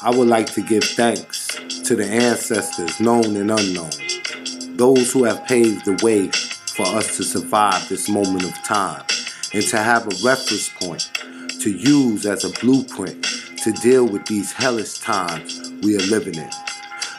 [0.00, 1.46] I would like to give thanks
[1.84, 3.90] to the ancestors, known and unknown,
[4.76, 6.30] those who have paved the way
[6.74, 9.04] for us to survive this moment of time
[9.54, 11.08] and to have a reference point
[11.60, 13.24] to use as a blueprint
[13.62, 16.50] to deal with these hellish times we are living in.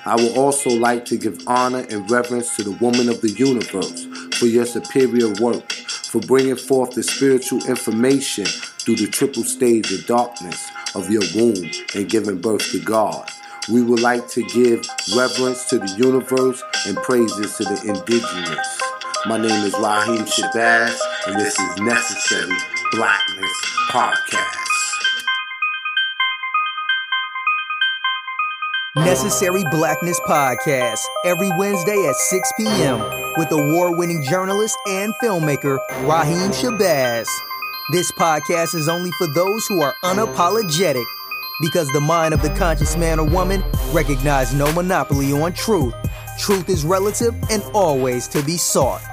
[0.06, 4.06] I would also like to give honor and reverence to the woman of the universe
[4.38, 8.46] for your superior work, for bringing forth the spiritual information
[8.86, 13.28] through the triple stage of darkness of your womb and giving birth to God.
[13.68, 14.86] We would like to give
[15.18, 18.80] reverence to the universe and praises to the indigenous.
[19.26, 22.56] My name is Raheem Shabazz, and this is Necessary
[22.92, 23.52] Blackness
[23.90, 24.66] Podcast.
[28.98, 33.00] Necessary Blackness Podcast, every Wednesday at 6 p.m.
[33.38, 37.26] with award winning journalist and filmmaker Raheem Shabazz.
[37.92, 41.06] This podcast is only for those who are unapologetic
[41.62, 45.94] because the mind of the conscious man or woman recognize no monopoly on truth.
[46.40, 49.04] Truth is relative and always to be sought.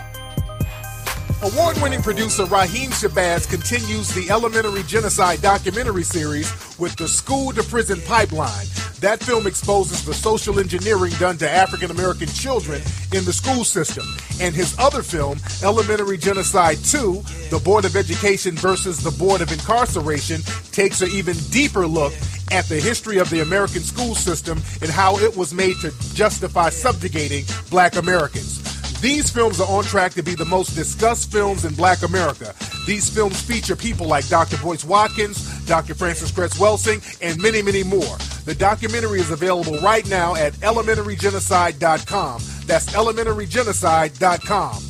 [1.43, 7.63] Award winning producer Raheem Shabazz continues the Elementary Genocide documentary series with the School to
[7.65, 8.67] Prison Pipeline.
[9.03, 12.81] That film exposes the social engineering done to African American children
[13.13, 14.07] in the school system.
[14.41, 19.51] And his other film, Elementary Genocide 2, The Board of Education versus the Board of
[19.51, 22.13] Incarceration, takes an even deeper look
[22.53, 26.69] at the history of the American school system and how it was made to justify
[26.71, 28.63] subjugating black Americans.
[29.01, 32.55] These films are on track to be the most discussed films in black America.
[32.87, 34.59] These films feature people like Dr.
[34.59, 35.97] Boyce Watkins, Dr.
[35.97, 38.17] Frances Cress Welsing, and many, many more.
[38.45, 42.43] The documentary is available right now at elementarygenocide.com.
[42.67, 44.83] That's elementarygenocide.com.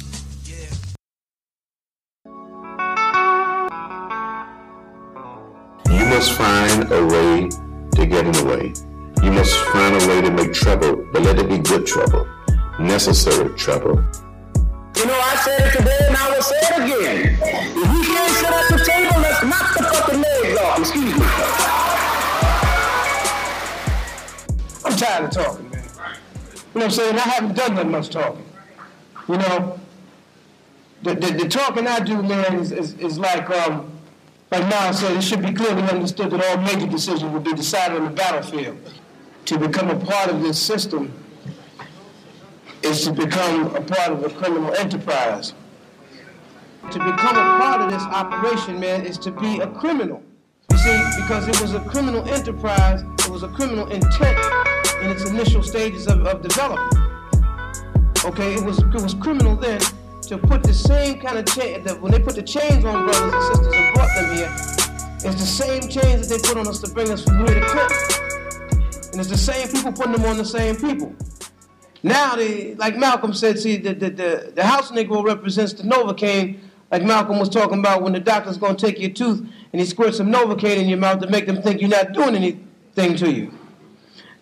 [5.91, 7.49] You must find a way
[7.97, 8.73] to get in the way.
[9.23, 12.27] You must find a way to make trouble, but let it be good trouble,
[12.81, 14.03] necessary trouble.
[14.97, 17.39] You know, I said it today and I will say it again.
[17.43, 20.79] If we can't sit at the table, let's knock the fucking legs off.
[20.79, 21.22] Excuse me.
[25.03, 25.83] Tired of talking, man.
[25.83, 27.17] You know what I'm saying?
[27.17, 28.45] I haven't done that much talking.
[29.29, 29.81] You know,
[31.03, 33.91] the, the, the talking I do, man, is, is, is like, um,
[34.51, 37.99] like Miles said, it should be clearly understood that all major decisions will be decided
[37.99, 38.79] on the battlefield.
[39.47, 41.13] To become a part of this system
[42.83, 45.53] is to become a part of a criminal enterprise.
[46.91, 50.23] To become a part of this operation, man, is to be a criminal.
[50.71, 54.39] You see, because it was a criminal enterprise, it was a criminal intent
[55.03, 56.95] in its initial stages of, of development.
[58.25, 59.81] Okay, it was it was criminal then
[60.23, 63.33] to put the same kind of chain that when they put the chains on brothers
[63.35, 64.51] and sisters and brought them here,
[65.25, 67.67] it's the same chains that they put on us to bring us from here to
[67.67, 68.23] Clinton.
[69.13, 71.15] And it's the same people putting them on the same people.
[72.03, 76.59] Now, they, like Malcolm said, see, the, the, the, the house Negro represents the Novocaine,
[76.91, 79.41] like Malcolm was talking about when the doctor's to take your tooth
[79.73, 82.35] and he squirts some Novocaine in your mouth to make them think you're not doing
[82.35, 83.53] anything to you.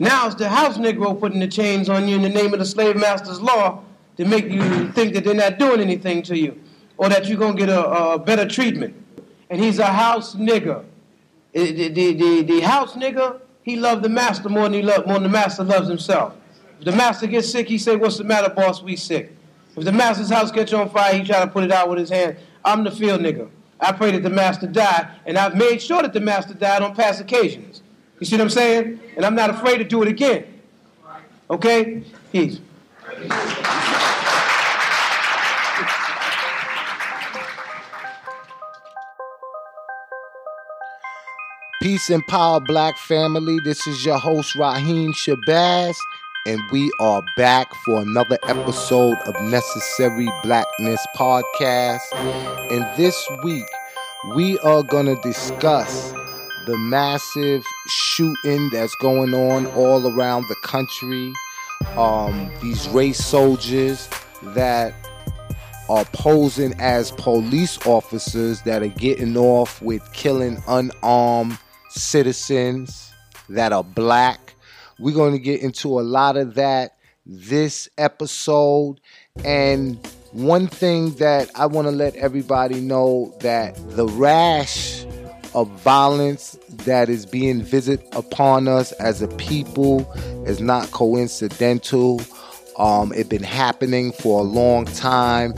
[0.01, 2.65] Now it's the house Negro putting the chains on you in the name of the
[2.65, 3.85] slave master's law
[4.17, 6.59] to make you think that they're not doing anything to you
[6.97, 8.95] or that you're going to get a, a, better treatment.
[9.51, 10.87] And he's a house nigger.
[11.53, 15.15] The, the, the, the house nigger, he loved the master more than, he loved, more
[15.15, 16.35] than the master loves himself.
[16.79, 18.83] If the master gets sick, he say, what's the matter, boss?
[18.83, 19.37] We sick.
[19.77, 22.09] If the master's house gets on fire, he try to put it out with his
[22.09, 22.39] hand.
[22.65, 23.51] I'm the field nigger.
[23.79, 26.95] I pray that the master die, and I've made sure that the master died on
[26.95, 27.83] past occasions.
[28.21, 29.01] You see what I'm saying?
[29.17, 30.45] And I'm not afraid to do it again.
[31.49, 32.03] Okay?
[32.31, 32.61] Peace.
[41.81, 43.59] Peace and power, black family.
[43.65, 45.97] This is your host, Raheem Shabazz,
[46.47, 52.01] and we are back for another episode of Necessary Blackness Podcast.
[52.71, 53.65] And this week,
[54.35, 56.13] we are going to discuss
[56.71, 61.33] the massive shooting that's going on all around the country.
[61.97, 64.09] Um, these race soldiers
[64.55, 64.95] that
[65.89, 71.59] are posing as police officers that are getting off with killing unarmed
[71.89, 73.13] citizens
[73.49, 74.55] that are black.
[75.01, 79.01] We're going to get into a lot of that this episode.
[79.45, 79.99] And
[80.31, 85.05] one thing that I want to let everybody know that the rash
[85.55, 90.11] of violence that is being visited upon us as a people
[90.47, 92.21] is not coincidental.
[92.79, 95.55] Um, it's been happening for a long time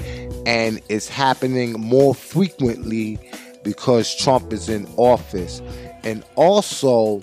[0.46, 3.18] and it's happening more frequently
[3.62, 5.62] because Trump is in office.
[6.02, 7.22] And also,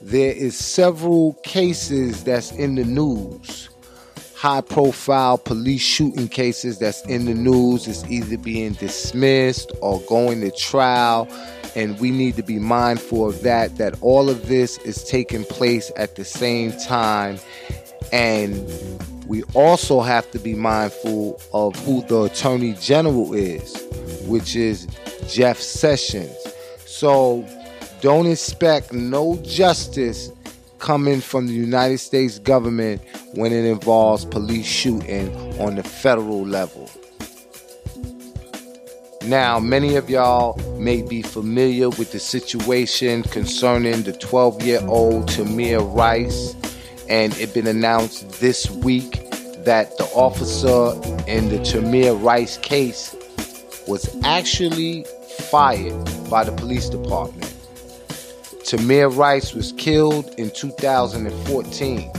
[0.00, 3.68] there is several cases that's in the news
[4.38, 10.40] high profile police shooting cases that's in the news is either being dismissed or going
[10.40, 11.26] to trial
[11.76, 15.90] and we need to be mindful of that that all of this is taking place
[15.96, 17.38] at the same time
[18.12, 18.52] and
[19.26, 23.82] we also have to be mindful of who the attorney general is
[24.26, 24.86] which is
[25.28, 26.36] Jeff Sessions
[26.86, 27.46] so
[28.00, 30.30] don't expect no justice
[30.78, 33.02] coming from the United States government
[33.34, 35.28] when it involves police shooting
[35.60, 36.88] on the federal level.
[39.28, 45.28] Now, many of y'all may be familiar with the situation concerning the 12 year old
[45.28, 46.56] Tamir Rice,
[47.10, 49.30] and it been announced this week
[49.66, 50.94] that the officer
[51.30, 53.14] in the Tamir Rice case
[53.86, 55.04] was actually
[55.50, 55.92] fired
[56.30, 57.54] by the police department.
[58.64, 62.10] Tamir Rice was killed in 2014,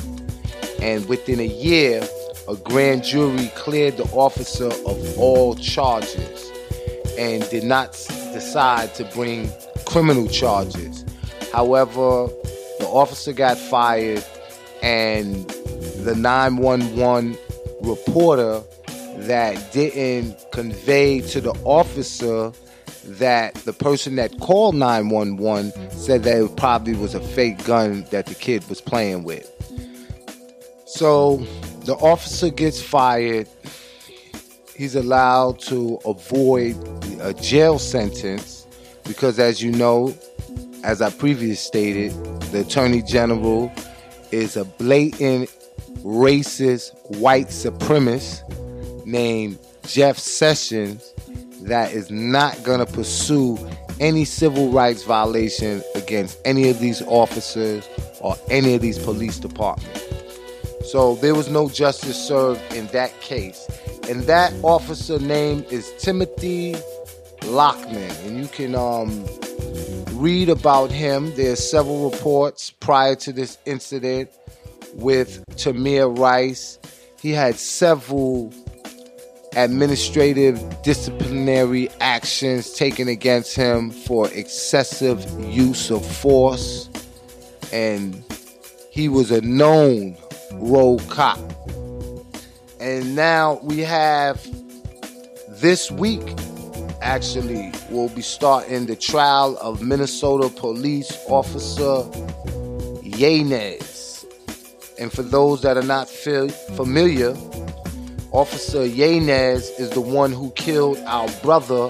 [0.83, 2.07] and within a year,
[2.47, 6.48] a grand jury cleared the officer of all charges
[7.17, 7.93] and did not
[8.33, 9.49] decide to bring
[9.85, 11.05] criminal charges.
[11.51, 12.27] However,
[12.79, 14.23] the officer got fired,
[14.81, 15.49] and
[16.03, 17.37] the 911
[17.81, 18.61] reporter
[19.17, 22.51] that didn't convey to the officer
[23.03, 28.27] that the person that called 911 said that it probably was a fake gun that
[28.27, 29.51] the kid was playing with.
[30.85, 31.37] So
[31.85, 33.47] the officer gets fired.
[34.79, 36.73] He's allowed to avoid
[37.19, 38.65] a jail sentence
[39.03, 40.17] because, as you know,
[40.85, 42.11] as I previously stated,
[42.53, 43.69] the Attorney General
[44.31, 45.49] is a blatant
[45.97, 51.13] racist white supremacist named Jeff Sessions
[51.63, 53.57] that is not going to pursue
[53.99, 57.85] any civil rights violation against any of these officers
[58.21, 60.05] or any of these police departments.
[60.89, 63.67] So there was no justice served in that case.
[64.09, 66.73] And that officer name is Timothy
[67.41, 68.25] Loehmann.
[68.25, 69.23] And you can um,
[70.19, 71.31] read about him.
[71.35, 74.31] There's several reports prior to this incident
[74.95, 76.79] with Tamir Rice.
[77.21, 78.51] He had several
[79.55, 86.89] administrative disciplinary actions taken against him for excessive use of force
[87.71, 88.23] and
[88.91, 90.15] he was a known
[90.53, 91.39] road cop
[92.79, 94.45] and now we have
[95.61, 96.21] this week
[97.01, 102.03] actually we'll be starting the trial of Minnesota police officer
[103.03, 104.25] Yanez
[104.99, 107.35] and for those that are not familiar
[108.31, 111.89] Officer Yanez is the one who killed our brother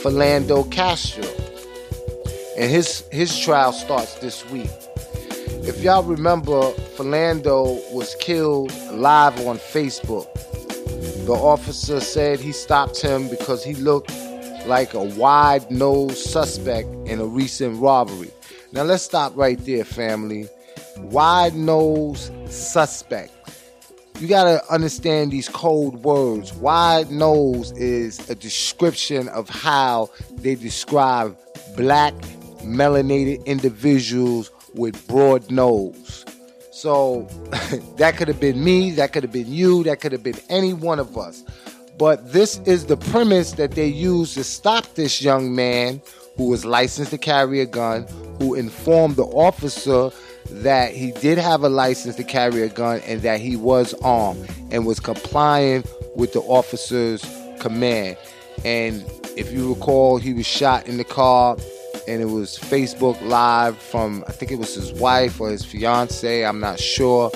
[0.00, 1.28] Philando Castile.
[2.56, 4.70] And his his trial starts this week.
[5.62, 6.60] If y'all remember,
[6.96, 10.32] Philando was killed live on Facebook.
[11.26, 14.12] The officer said he stopped him because he looked
[14.66, 18.30] like a wide nosed suspect in a recent robbery.
[18.72, 20.48] Now let's stop right there, family.
[20.98, 23.32] Wide nosed suspect
[24.20, 26.52] you got to understand these code words.
[26.52, 31.38] Wide nose is a description of how they describe
[31.74, 32.12] black
[32.62, 36.24] melanated individuals with broad nose.
[36.70, 37.22] So
[37.96, 40.72] that could have been me, that could have been you, that could have been any
[40.72, 41.44] one of us.
[41.98, 46.00] But this is the premise that they used to stop this young man
[46.36, 48.06] who was licensed to carry a gun,
[48.38, 50.10] who informed the officer
[50.46, 54.48] that he did have a license to carry a gun and that he was armed
[54.70, 55.84] and was complying
[56.16, 57.22] with the officer's
[57.60, 58.16] command.
[58.64, 59.04] And
[59.36, 61.56] if you recall, he was shot in the car
[62.10, 66.44] and it was Facebook Live from, I think it was his wife or his fiance,
[66.44, 67.30] I'm not sure.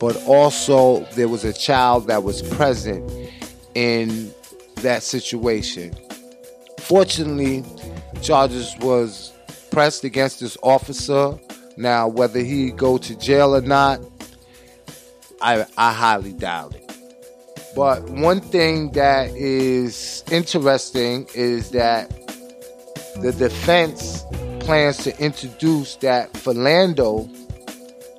[0.00, 3.08] But also, there was a child that was present
[3.74, 4.32] in
[4.76, 5.94] that situation.
[6.80, 7.64] Fortunately,
[8.20, 9.32] charges was
[9.70, 11.38] pressed against this officer
[11.76, 14.00] now, whether he go to jail or not,
[15.40, 16.92] I, I highly doubt it.
[17.76, 22.27] But one thing that is interesting is that
[23.20, 24.24] the defense
[24.60, 27.28] plans to introduce that Philando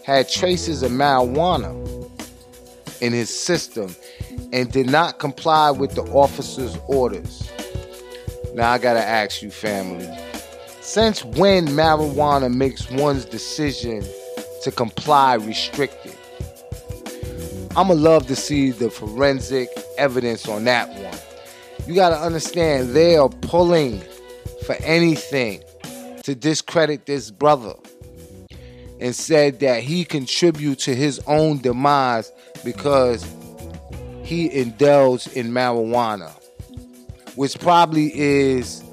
[0.04, 1.72] had traces of marijuana
[3.02, 3.96] in his system
[4.52, 7.50] and did not comply with the officer's orders.
[8.54, 10.08] Now I gotta ask you, family
[10.90, 14.04] since when marijuana makes one's decision
[14.64, 16.18] to comply restricted?
[17.78, 21.88] I'ma love to see the forensic evidence on that one.
[21.88, 24.02] You gotta understand they are pulling
[24.70, 25.64] for anything
[26.22, 27.74] to discredit this brother.
[29.00, 32.32] and said that he contributed to his own demise
[32.64, 33.26] because
[34.24, 36.30] he indulged in marijuana,
[37.36, 38.84] which probably is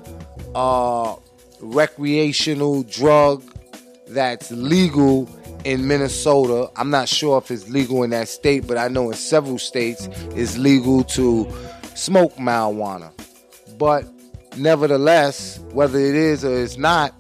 [0.54, 1.16] a
[1.60, 3.42] recreational drug
[4.08, 5.28] that's legal
[5.64, 6.70] in Minnesota.
[6.76, 10.08] I'm not sure if it's legal in that state, but I know in several states
[10.36, 11.46] it's legal to
[11.94, 13.10] smoke marijuana.
[13.76, 14.06] But
[14.56, 17.14] nevertheless, whether it is or it's not,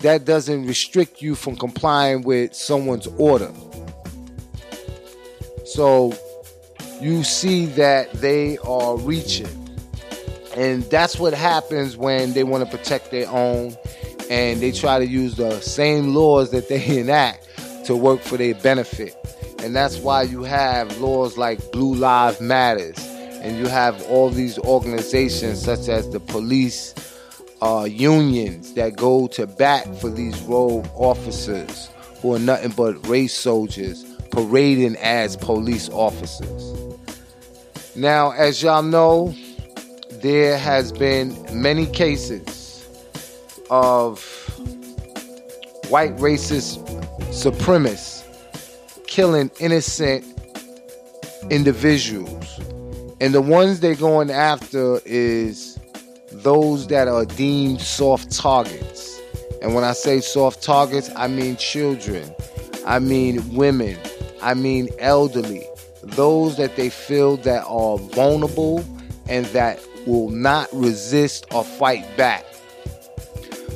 [0.00, 3.52] that doesn't restrict you from complying with someone's order.
[5.64, 6.14] So
[7.00, 9.48] you see that they are reaching.
[10.56, 13.76] And that's what happens when they want to protect their own
[14.30, 17.46] and they try to use the same laws that they enact
[17.86, 19.14] to work for their benefit.
[19.62, 22.98] And that's why you have laws like Blue Lives Matters
[23.46, 26.92] and you have all these organizations such as the police
[27.62, 31.88] uh, unions that go to bat for these rogue officers
[32.20, 36.74] who are nothing but race soldiers parading as police officers.
[37.94, 39.32] Now, as y'all know,
[40.14, 42.84] there has been many cases
[43.70, 44.24] of
[45.88, 46.84] white racist
[47.30, 48.24] supremacists
[49.06, 50.24] killing innocent
[51.48, 52.58] individuals.
[53.20, 55.78] And the ones they're going after is
[56.32, 59.20] those that are deemed soft targets.
[59.62, 62.34] And when I say soft targets, I mean children,
[62.86, 63.98] I mean women,
[64.42, 65.64] I mean elderly,
[66.02, 68.84] those that they feel that are vulnerable
[69.28, 72.44] and that will not resist or fight back.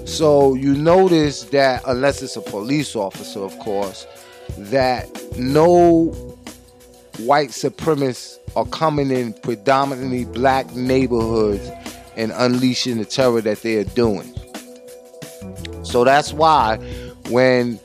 [0.05, 4.07] So you notice that unless it's a police officer, of course,
[4.59, 6.30] that no
[7.27, 11.69] white supremacists are coming in predominantly black neighborhoods
[12.17, 14.35] and unleashing the terror that they are doing.
[15.85, 16.77] So that's why
[17.29, 17.81] when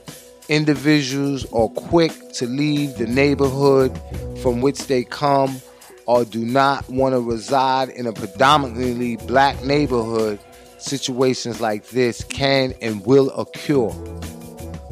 [0.49, 3.99] individuals are quick to leave the neighborhood
[4.41, 5.61] from which they come
[6.05, 10.39] or do not want to reside in a predominantly black neighborhood,
[10.77, 13.89] situations like this can and will occur.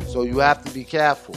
[0.07, 1.35] So you have to be careful.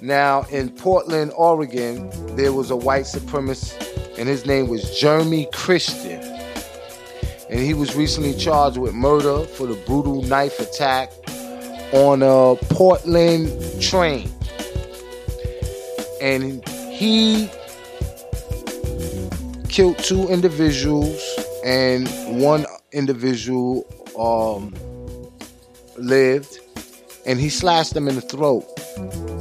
[0.00, 6.20] Now, in Portland, Oregon, there was a white supremacist, and his name was Jeremy Christian.
[7.50, 11.10] And he was recently charged with murder for the brutal knife attack
[11.92, 13.50] on a Portland
[13.82, 14.30] train.
[16.22, 17.50] And he
[19.68, 21.20] killed two individuals,
[21.64, 22.08] and
[22.40, 23.84] one individual
[24.16, 24.74] um,
[25.96, 26.60] lived,
[27.26, 28.64] and he slashed them in the throat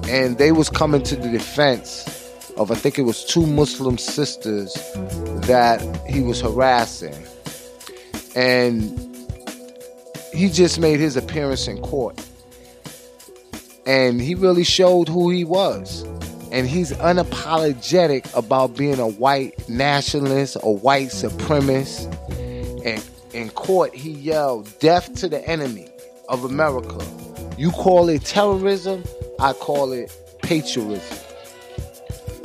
[0.10, 2.06] and they was coming to the defense
[2.58, 4.74] of I think it was two Muslim sisters
[5.48, 7.16] that he was harassing.
[8.36, 9.00] And
[10.34, 12.20] he just made his appearance in court.
[13.86, 16.04] And he really showed who he was.
[16.52, 22.14] And he's unapologetic about being a white nationalist, a white supremacist.
[22.86, 25.90] And in court, he yelled, Death to the enemy
[26.30, 27.06] of America.
[27.58, 29.04] You call it terrorism?
[29.40, 31.18] I call it patriotism.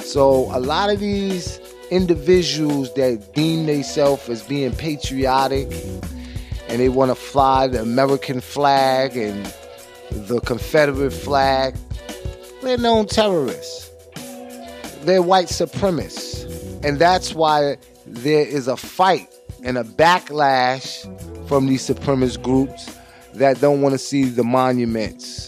[0.00, 1.58] So a lot of these
[1.90, 5.72] individuals that deem themselves as being patriotic
[6.68, 9.44] and they want to fly the American flag and
[10.10, 11.76] the Confederate flag,
[12.62, 13.90] they're known terrorists.
[15.02, 16.84] They're white supremacists.
[16.84, 19.32] And that's why there is a fight
[19.64, 21.08] and a backlash
[21.48, 22.94] from these supremacist groups
[23.34, 25.41] that don't want to see the monuments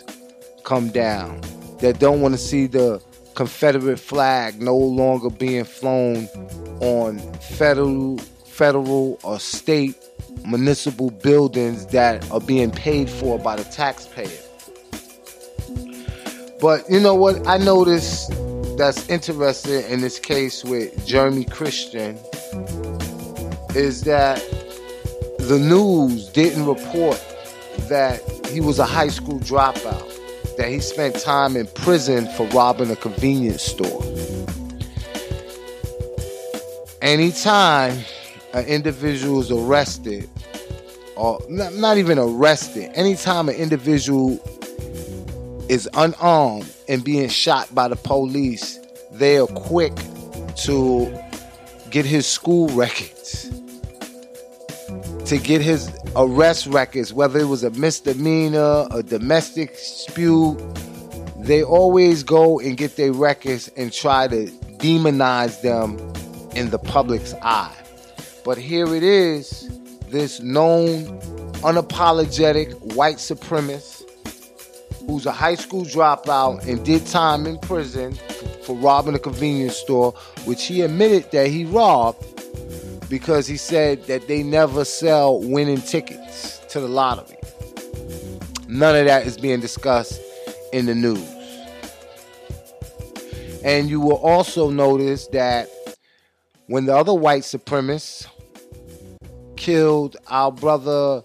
[0.64, 1.40] come down,
[1.80, 3.00] that don't want to see the
[3.34, 6.28] Confederate flag no longer being flown
[6.80, 9.96] on federal, federal or state
[10.46, 14.28] municipal buildings that are being paid for by the taxpayer.
[16.60, 17.46] But you know what?
[17.46, 18.30] I noticed
[18.78, 22.18] that's interesting in this case with Jeremy Christian
[23.74, 24.38] is that
[25.38, 27.22] the news didn't report
[27.88, 30.13] that he was a high school dropout
[30.56, 34.02] that he spent time in prison for robbing a convenience store.
[37.02, 37.98] Anytime
[38.54, 40.28] an individual is arrested,
[41.16, 44.40] or not, not even arrested, anytime an individual
[45.68, 48.78] is unarmed and being shot by the police,
[49.12, 49.94] they are quick
[50.56, 51.12] to
[51.90, 53.50] get his school records,
[55.26, 60.58] to get his arrest records, whether it was a misdemeanor, a domestic dispute,
[61.38, 64.46] they always go and get their records and try to
[64.78, 65.98] demonize them
[66.56, 67.74] in the public's eye.
[68.44, 69.68] But here it is
[70.08, 71.06] this known,
[71.62, 74.02] unapologetic white supremacist
[75.06, 78.14] who's a high school dropout and did time in prison
[78.62, 80.12] for robbing a convenience store,
[80.46, 82.33] which he admitted that he robbed
[83.08, 87.36] because he said that they never sell winning tickets to the lottery.
[88.68, 90.20] None of that is being discussed
[90.72, 91.28] in the news.
[93.64, 95.68] And you will also notice that
[96.66, 98.26] when the other white supremacists
[99.56, 101.22] killed our brother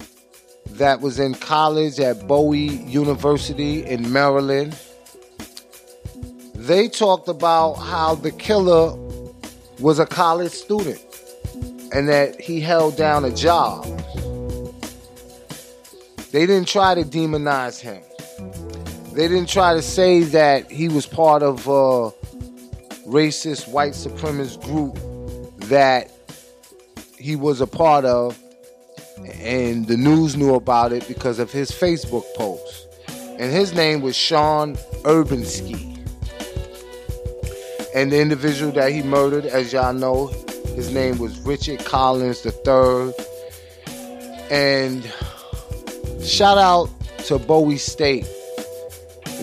[0.68, 4.78] that was in college at Bowie University in Maryland,
[6.56, 8.96] they talked about how the killer
[9.80, 11.09] was a college student
[11.92, 13.86] and that he held down a job.
[16.32, 18.04] They didn't try to demonize him.
[19.14, 22.12] They didn't try to say that he was part of a
[23.10, 24.98] racist white supremacist group
[25.70, 26.12] that
[27.18, 28.38] he was a part of,
[29.42, 32.88] and the news knew about it because of his Facebook post.
[33.40, 35.98] And his name was Sean Urbanski.
[37.96, 40.32] And the individual that he murdered, as y'all know,
[40.80, 43.12] his name was Richard Collins III.
[44.50, 45.04] And
[46.24, 46.90] shout out
[47.26, 48.26] to Bowie State.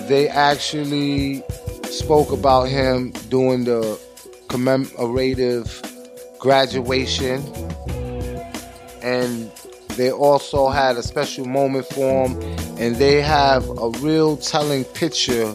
[0.09, 1.45] They actually
[1.91, 4.01] spoke about him during the
[4.49, 5.83] commemorative
[6.39, 7.43] graduation.
[9.03, 9.51] And
[9.99, 12.41] they also had a special moment for him.
[12.79, 15.55] And they have a real telling picture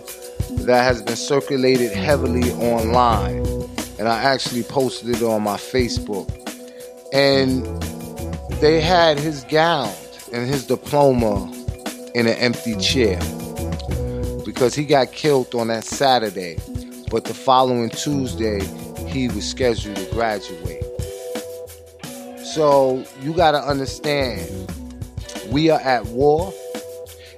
[0.59, 3.40] that has been circulated heavily online.
[4.01, 6.27] And I actually posted it on my Facebook.
[7.13, 7.63] And
[8.60, 9.93] they had his gown
[10.34, 11.43] and his diploma
[12.15, 13.20] in an empty chair
[14.43, 16.58] because he got killed on that Saturday.
[17.12, 18.62] But the following Tuesday,
[19.05, 20.84] he was scheduled to graduate.
[22.43, 24.50] So you got to understand,
[25.51, 26.51] we are at war,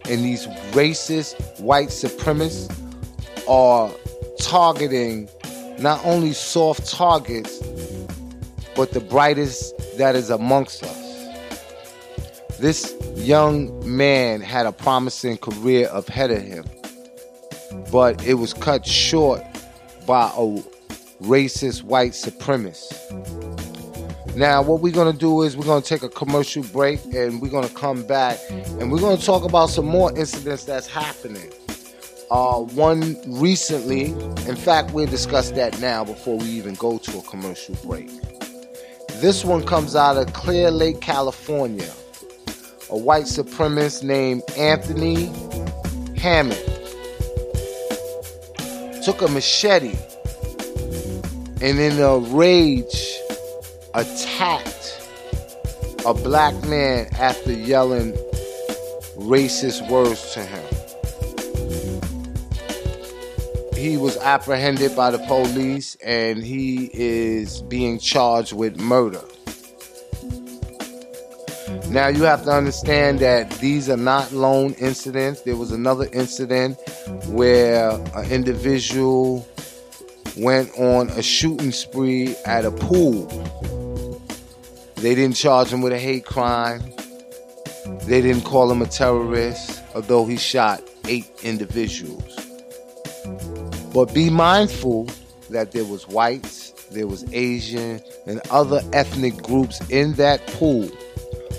[0.05, 2.73] and these racist white supremacists
[3.49, 3.91] are
[4.39, 5.27] targeting
[5.79, 7.59] not only soft targets,
[8.75, 11.03] but the brightest that is amongst us.
[12.59, 16.65] This young man had a promising career ahead of him,
[17.91, 19.41] but it was cut short
[20.05, 20.61] by a
[21.21, 22.99] racist white supremacist.
[24.35, 27.39] Now, what we're going to do is we're going to take a commercial break and
[27.39, 30.87] we're going to come back and we're going to talk about some more incidents that's
[30.87, 31.51] happening.
[32.33, 37.21] Uh, one recently, in fact, we'll discuss that now before we even go to a
[37.21, 38.09] commercial break.
[39.21, 41.93] This one comes out of Clear Lake, California.
[42.89, 45.31] A white supremacist named Anthony
[46.17, 46.57] Hammond
[49.03, 49.95] took a machete
[51.61, 53.15] and in a rage
[53.93, 55.07] attacked
[56.03, 58.11] a black man after yelling
[59.17, 60.72] racist words to him.
[63.83, 69.19] He was apprehended by the police and he is being charged with murder.
[71.89, 75.41] Now you have to understand that these are not lone incidents.
[75.41, 76.77] There was another incident
[77.27, 79.45] where an individual
[80.37, 83.25] went on a shooting spree at a pool.
[84.95, 86.79] They didn't charge him with a hate crime.
[88.05, 92.42] They didn't call him a terrorist, although he shot eight individuals.
[93.93, 95.07] But be mindful
[95.49, 100.89] that there was whites, there was Asian, and other ethnic groups in that pool.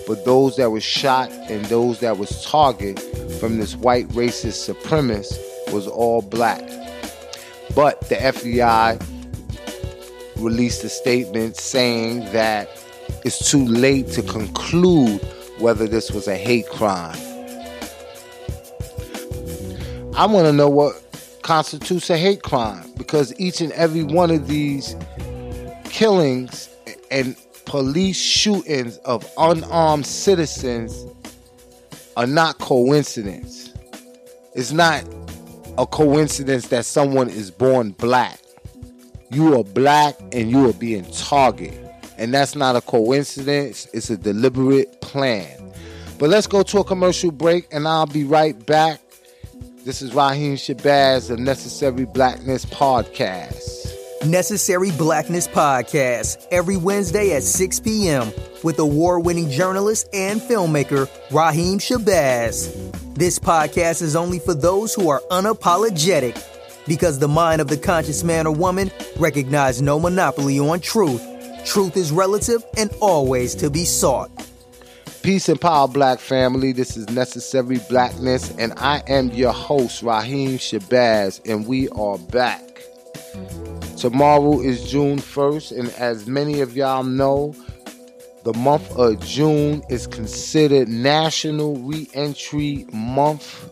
[0.06, 3.00] But those that were shot and those that was targeted
[3.34, 5.38] from this white racist supremacist
[5.72, 6.62] was all black.
[7.74, 9.00] But the FBI
[10.36, 12.68] released a statement saying that
[13.24, 15.22] it's too late to conclude
[15.58, 17.16] whether this was a hate crime.
[20.16, 21.02] I want to know what
[21.44, 24.96] constitutes a hate crime because each and every one of these
[25.84, 26.70] killings
[27.10, 31.04] and police shootings of unarmed citizens
[32.16, 33.72] are not coincidence.
[34.54, 35.04] It's not
[35.76, 38.40] a coincidence that someone is born black.
[39.30, 41.78] You are black and you are being targeted.
[42.16, 45.72] And that's not a coincidence, it's a deliberate plan.
[46.18, 49.00] But let's go to a commercial break and I'll be right back
[49.84, 53.92] this is Raheem Shabazz the Necessary Blackness Podcast.
[54.26, 58.32] Necessary Blackness Podcast, every Wednesday at 6 p.m.
[58.62, 63.14] with award winning journalist and filmmaker Raheem Shabazz.
[63.14, 66.42] This podcast is only for those who are unapologetic
[66.86, 71.22] because the mind of the conscious man or woman recognize no monopoly on truth.
[71.66, 74.30] Truth is relative and always to be sought.
[75.24, 76.72] Peace and power, black family.
[76.72, 82.82] This is Necessary Blackness, and I am your host, Raheem Shabazz, and we are back.
[83.96, 87.56] Tomorrow is June 1st, and as many of y'all know,
[88.44, 93.70] the month of June is considered National Reentry Month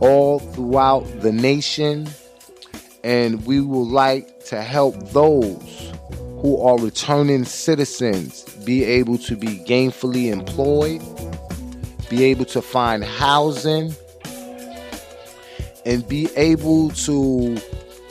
[0.00, 2.08] all throughout the nation,
[3.04, 5.92] and we would like to help those
[6.42, 11.00] who are returning citizens be able to be gainfully employed,
[12.10, 13.94] be able to find housing,
[15.86, 17.56] and be able to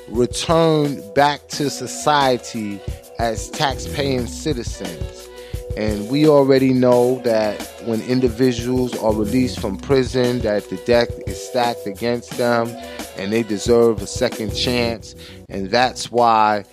[0.07, 2.79] return back to society
[3.19, 5.27] as tax-paying citizens.
[5.75, 11.49] And we already know that when individuals are released from prison that the deck is
[11.49, 12.69] stacked against them
[13.17, 15.15] and they deserve a second chance.
[15.49, 16.63] And that's why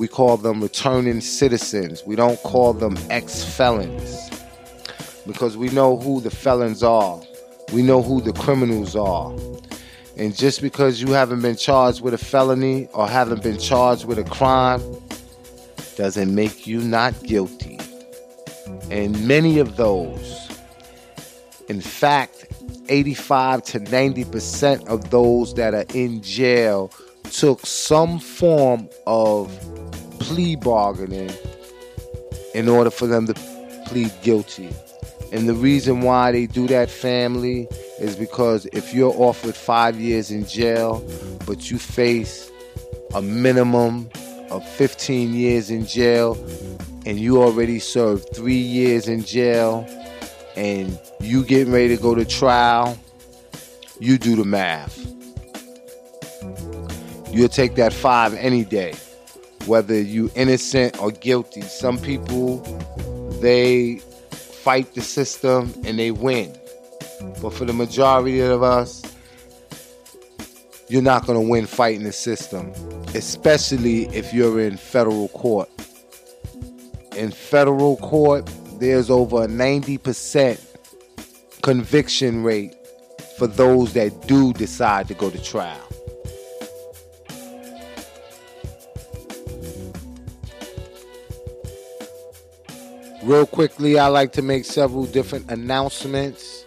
[0.00, 2.02] we call them returning citizens.
[2.06, 4.30] We don't call them ex-felons.
[5.26, 7.20] Because we know who the felons are.
[7.74, 9.30] We know who the criminals are.
[10.16, 14.18] And just because you haven't been charged with a felony or haven't been charged with
[14.18, 14.80] a crime
[15.96, 17.78] doesn't make you not guilty.
[18.90, 20.48] And many of those,
[21.68, 22.46] in fact,
[22.88, 26.90] 85 to 90% of those that are in jail
[27.24, 29.79] took some form of
[30.20, 31.30] plea bargaining
[32.54, 33.34] in order for them to
[33.86, 34.70] plead guilty.
[35.32, 40.30] And the reason why they do that, family, is because if you're offered five years
[40.30, 41.04] in jail,
[41.46, 42.50] but you face
[43.14, 44.10] a minimum
[44.50, 46.36] of 15 years in jail,
[47.06, 49.86] and you already served three years in jail,
[50.56, 52.98] and you getting ready to go to trial,
[54.00, 54.98] you do the math.
[57.30, 58.94] You'll take that five any day,
[59.66, 61.62] whether you innocent or guilty.
[61.62, 62.58] Some people,
[63.40, 63.96] they
[64.30, 66.56] fight the system and they win.
[67.42, 69.02] But for the majority of us,
[70.88, 72.72] you're not going to win fighting the system,
[73.14, 75.68] especially if you're in federal court.
[77.16, 80.60] In federal court, there's over a 90%
[81.62, 82.74] conviction rate
[83.38, 85.89] for those that do decide to go to trial.
[93.22, 96.64] Real quickly, I like to make several different announcements.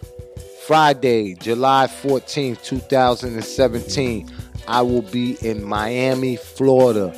[0.68, 4.30] Friday, July 14th, 2017,
[4.68, 7.12] I will be in Miami, Florida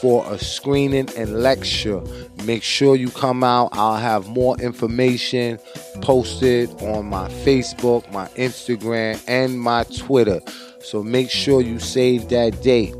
[0.00, 2.00] for a screening and lecture.
[2.46, 3.68] Make sure you come out.
[3.72, 5.58] I'll have more information
[6.00, 10.40] posted on my Facebook, my Instagram, and my Twitter.
[10.80, 12.94] So make sure you save that date.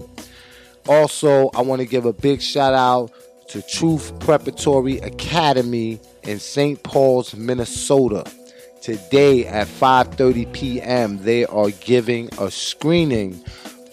[0.87, 3.11] Also, I want to give a big shout out
[3.51, 6.81] to Truth Preparatory Academy in St.
[6.85, 8.25] Paul's, Minnesota.
[8.81, 13.35] Today at 5:30 p.m., they are giving a screening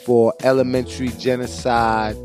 [0.06, 2.16] for elementary genocide,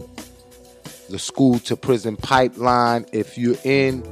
[1.09, 3.07] the school to prison pipeline.
[3.13, 4.03] If you're in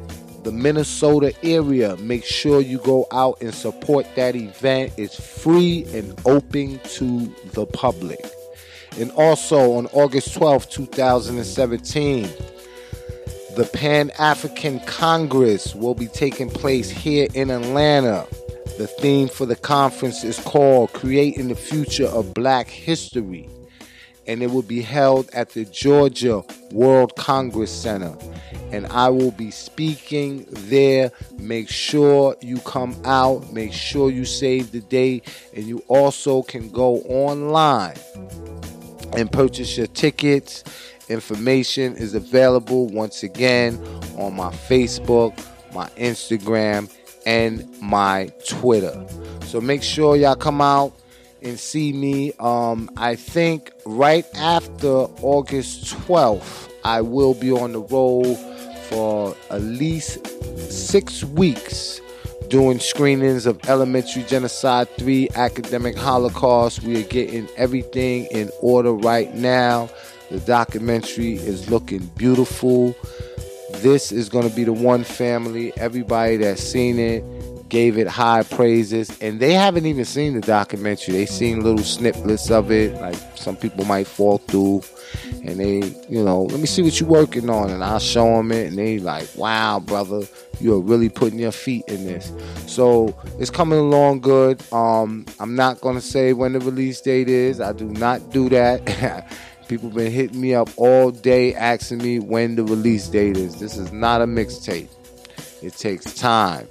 [0.42, 4.94] the Minnesota area, make sure you go out and support that event.
[4.96, 8.24] It's free and open to the public.
[8.98, 12.30] And also on August 12, 2017,
[13.56, 18.26] the Pan African Congress will be taking place here in Atlanta.
[18.78, 23.48] The theme for the conference is called Creating the Future of Black History,
[24.28, 28.16] and it will be held at the Georgia World Congress Center.
[28.70, 31.10] And I will be speaking there.
[31.36, 36.70] Make sure you come out, make sure you save the date, and you also can
[36.70, 37.96] go online
[39.12, 40.62] and purchase your tickets
[41.10, 43.76] Information is available once again
[44.16, 45.36] on my Facebook,
[45.74, 46.88] my Instagram,
[47.26, 49.04] and my Twitter.
[49.46, 50.92] So make sure y'all come out
[51.42, 52.32] and see me.
[52.38, 58.36] Um, I think right after August 12th, I will be on the road
[58.88, 60.26] for at least
[60.70, 62.00] six weeks
[62.48, 66.82] doing screenings of Elementary Genocide 3 Academic Holocaust.
[66.82, 69.88] We are getting everything in order right now.
[70.30, 72.94] The documentary is looking beautiful.
[73.78, 75.72] This is going to be the one family.
[75.76, 77.24] Everybody that's seen it
[77.70, 81.14] gave it high praises, and they haven't even seen the documentary.
[81.14, 84.82] They seen little snippets of it, like some people might fall through,
[85.44, 88.52] and they, you know, let me see what you're working on, and I'll show them
[88.52, 90.22] it, and they like, wow, brother,
[90.60, 92.32] you're really putting your feet in this.
[92.66, 94.60] So it's coming along good.
[94.72, 97.60] Um, I'm not gonna say when the release date is.
[97.60, 99.26] I do not do that.
[99.70, 103.60] People been hitting me up all day asking me when the release date is.
[103.60, 104.88] This is not a mixtape.
[105.62, 106.66] It takes time.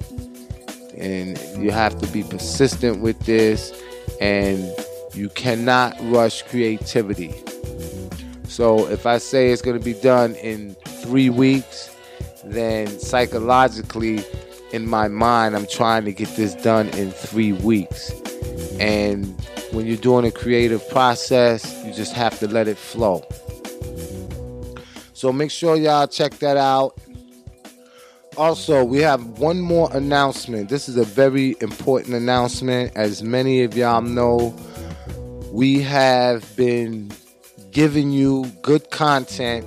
[0.97, 3.71] And you have to be persistent with this,
[4.19, 4.69] and
[5.13, 7.33] you cannot rush creativity.
[8.49, 11.95] So if I say it's going to be done in three weeks,
[12.43, 14.25] then psychologically,
[14.71, 18.11] in my mind, I'm trying to get this done in three weeks.
[18.79, 19.25] And
[19.71, 23.25] when you're doing a creative process, you just have to let it flow.
[25.13, 26.97] So make sure y'all check that out.
[28.37, 30.69] Also, we have one more announcement.
[30.69, 32.95] This is a very important announcement.
[32.95, 34.55] As many of y'all know,
[35.51, 37.11] we have been
[37.71, 39.65] giving you good content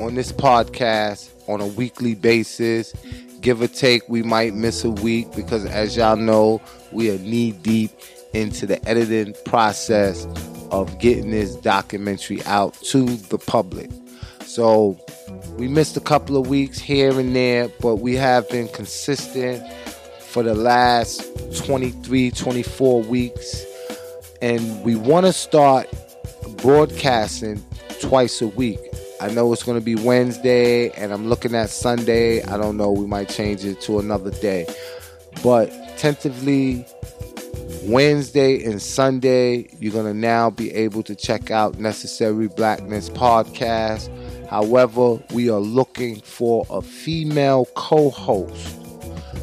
[0.00, 2.92] on this podcast on a weekly basis.
[3.48, 6.60] Give or take, we might miss a week because, as y'all know,
[6.92, 7.90] we are knee deep
[8.34, 10.26] into the editing process
[10.70, 13.88] of getting this documentary out to the public.
[14.44, 15.00] So,
[15.56, 19.66] we missed a couple of weeks here and there, but we have been consistent
[20.20, 21.22] for the last
[21.64, 23.64] 23, 24 weeks.
[24.42, 25.88] And we want to start
[26.58, 27.64] broadcasting
[28.02, 28.78] twice a week.
[29.20, 32.40] I know it's going to be Wednesday, and I'm looking at Sunday.
[32.44, 32.92] I don't know.
[32.92, 34.64] We might change it to another day.
[35.42, 36.86] But tentatively,
[37.82, 44.08] Wednesday and Sunday, you're going to now be able to check out Necessary Blackness podcast.
[44.48, 48.76] However, we are looking for a female co host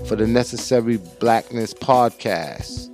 [0.08, 2.92] for the Necessary Blackness podcast.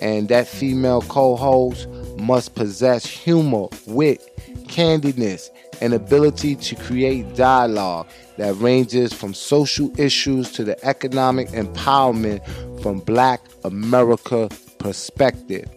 [0.00, 4.30] And that female co host must possess humor, wit,
[4.68, 5.50] candidness,
[5.84, 8.06] and ability to create dialogue
[8.38, 12.40] that ranges from social issues to the economic empowerment
[12.82, 15.68] from black America perspective.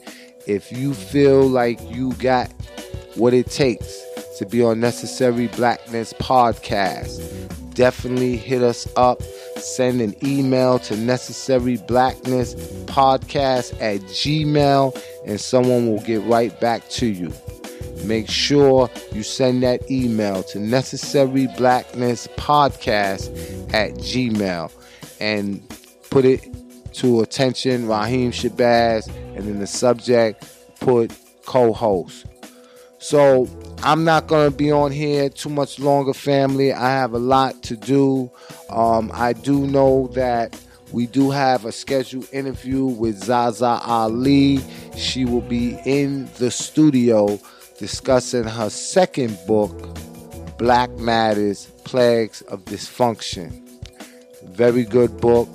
[0.47, 2.49] If you feel like you got
[3.15, 4.01] what it takes
[4.37, 9.21] to be on Necessary Blackness podcast, definitely hit us up.
[9.57, 16.87] Send an email to Necessary Blackness Podcast at Gmail and someone will get right back
[16.91, 17.33] to you.
[18.05, 23.29] Make sure you send that email to Necessary Blackness Podcast
[23.73, 24.71] at Gmail
[25.19, 25.61] and
[26.09, 26.47] put it
[26.93, 30.47] to attention Raheem Shabazz and in the subject
[30.79, 31.11] put
[31.45, 32.25] co-host.
[32.99, 33.47] So
[33.83, 36.73] I'm not to be on here too much longer, family.
[36.73, 38.31] I have a lot to do.
[38.69, 40.59] Um, I do know that
[40.91, 44.59] we do have a scheduled interview with Zaza Ali.
[44.95, 47.39] She will be in the studio
[47.77, 49.71] discussing her second book,
[50.57, 53.63] Black Matters Plagues of Dysfunction.
[54.43, 55.47] Very good book.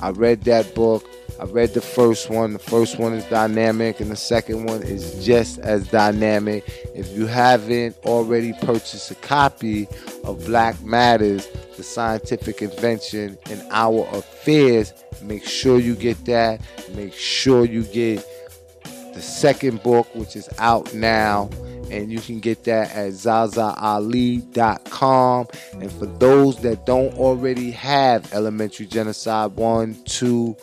[0.00, 1.04] I read that book.
[1.40, 2.54] I read the first one.
[2.54, 6.64] The first one is dynamic, and the second one is just as dynamic.
[6.94, 9.86] If you haven't already purchased a copy
[10.24, 16.60] of Black Matters, the scientific invention in our affairs, make sure you get that.
[16.94, 18.26] Make sure you get
[19.16, 21.50] the second book, which is out now.
[21.90, 23.86] And you can get that at zazaali.com.
[25.80, 30.56] And for those that don't already have Elementary Genocide 1, 2,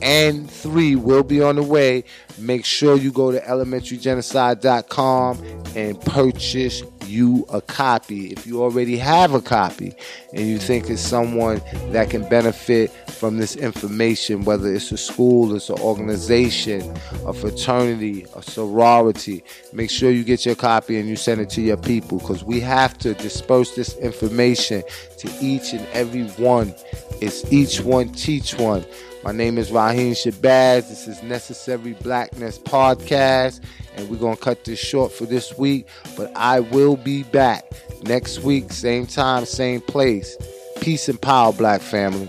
[0.00, 2.04] and 3 will be on the way.
[2.38, 5.42] Make sure you go to elementarygenocide.com
[5.74, 8.32] and purchase you a copy.
[8.32, 9.94] If you already have a copy
[10.32, 15.54] and you think it's someone that can benefit from this information, whether it's a school,
[15.54, 16.96] it's an organization,
[17.26, 21.60] a fraternity, a sorority, make sure you get your copy and you send it to
[21.60, 24.82] your people because we have to disperse this information
[25.18, 26.74] to each and every one.
[27.20, 28.84] It's each one teach one.
[29.24, 30.88] My name is Raheem Shabazz.
[30.88, 33.60] This is Necessary Blackness Podcast,
[33.94, 37.64] and we're going to cut this short for this week, but I will be back
[38.02, 40.36] next week, same time, same place.
[40.80, 42.28] Peace and power, black family.